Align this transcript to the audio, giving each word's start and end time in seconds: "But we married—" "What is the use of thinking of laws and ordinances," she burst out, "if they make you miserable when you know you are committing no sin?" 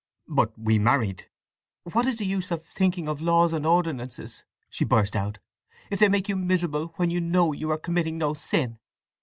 "But 0.27 0.57
we 0.57 0.79
married—" 0.79 1.27
"What 1.83 2.07
is 2.07 2.17
the 2.17 2.25
use 2.25 2.49
of 2.49 2.65
thinking 2.65 3.07
of 3.07 3.21
laws 3.21 3.53
and 3.53 3.67
ordinances," 3.67 4.43
she 4.67 4.83
burst 4.83 5.15
out, 5.15 5.37
"if 5.91 5.99
they 5.99 6.09
make 6.09 6.27
you 6.27 6.35
miserable 6.35 6.87
when 6.95 7.11
you 7.11 7.21
know 7.21 7.51
you 7.53 7.69
are 7.69 7.77
committing 7.77 8.17
no 8.17 8.33
sin?" 8.33 8.79